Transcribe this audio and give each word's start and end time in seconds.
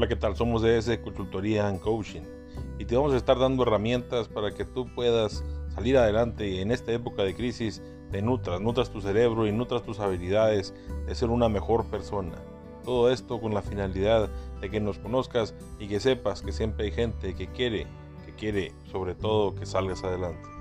Hola, 0.00 0.08
¿qué 0.08 0.16
tal? 0.16 0.34
Somos 0.34 0.62
de 0.62 0.78
ese 0.78 1.02
Consultoría 1.02 1.68
and 1.68 1.78
Coaching 1.78 2.22
y 2.78 2.86
te 2.86 2.96
vamos 2.96 3.12
a 3.12 3.18
estar 3.18 3.38
dando 3.38 3.64
herramientas 3.64 4.28
para 4.28 4.50
que 4.50 4.64
tú 4.64 4.86
puedas 4.94 5.44
salir 5.74 5.98
adelante 5.98 6.48
y 6.48 6.60
en 6.60 6.70
esta 6.70 6.90
época 6.92 7.22
de 7.22 7.34
crisis 7.34 7.82
te 8.10 8.22
nutras, 8.22 8.62
nutras 8.62 8.88
tu 8.88 9.02
cerebro 9.02 9.46
y 9.46 9.52
nutras 9.52 9.82
tus 9.82 10.00
habilidades 10.00 10.72
de 11.06 11.14
ser 11.14 11.28
una 11.28 11.50
mejor 11.50 11.84
persona. 11.90 12.38
Todo 12.82 13.10
esto 13.10 13.42
con 13.42 13.52
la 13.52 13.60
finalidad 13.60 14.30
de 14.62 14.70
que 14.70 14.80
nos 14.80 14.98
conozcas 14.98 15.54
y 15.78 15.86
que 15.86 16.00
sepas 16.00 16.40
que 16.40 16.52
siempre 16.52 16.86
hay 16.86 16.92
gente 16.92 17.34
que 17.34 17.48
quiere, 17.48 17.86
que 18.24 18.34
quiere 18.34 18.72
sobre 18.90 19.14
todo 19.14 19.54
que 19.54 19.66
salgas 19.66 20.02
adelante. 20.02 20.59